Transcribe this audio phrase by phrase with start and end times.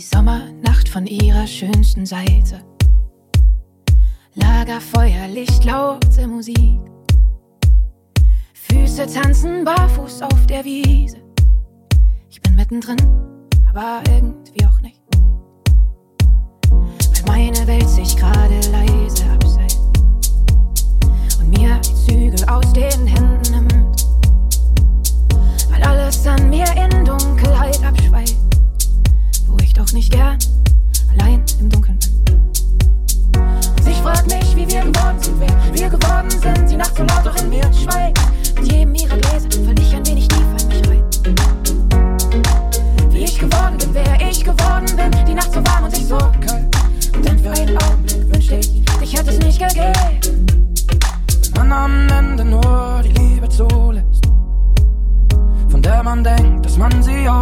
[0.00, 2.64] Die Sommernacht von ihrer schönsten Seite.
[4.32, 6.80] Lagerfeuer, Licht, laute Musik.
[8.54, 11.18] Füße tanzen barfuß auf der Wiese.
[12.30, 12.96] Ich bin mittendrin,
[13.68, 15.02] aber irgendwie auch nicht.
[16.70, 18.59] Weil meine Welt sich gerade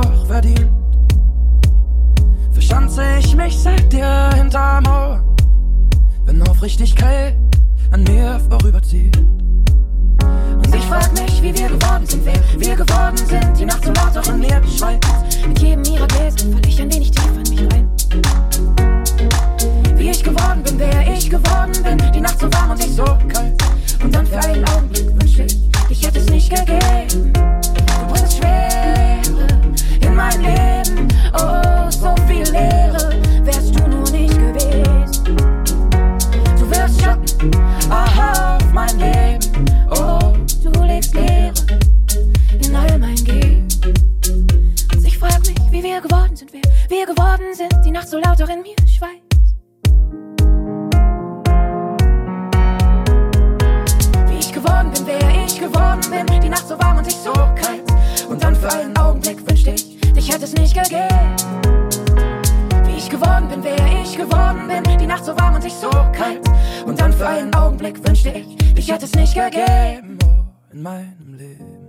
[0.00, 0.70] auch verdient,
[2.52, 5.24] verschanze ich mich seit dir hinterm Ohr,
[6.24, 7.36] wenn Aufrichtigkeit
[7.90, 9.16] an mir vorüberzieht.
[9.16, 12.97] Und ich frag mich, wie wir geworden sind, wer wir geworden
[46.18, 47.84] geworden sind, wer wir geworden sind.
[47.84, 49.22] Die Nacht so laut auch in mir schweigt.
[54.28, 56.40] Wie ich geworden bin, wer ich geworden bin.
[56.40, 57.84] Die Nacht so warm und ich so kalt.
[58.28, 61.36] Und dann für einen Augenblick wünschte ich, dich hätte es nicht gegeben.
[62.84, 64.98] Wie ich geworden bin, wer ich geworden bin.
[64.98, 66.40] Die Nacht so warm und ich so kalt.
[66.84, 70.18] Und dann für einen Augenblick wünschte ich, dich hätte es nicht gegeben.
[70.72, 71.87] In meinem Leben.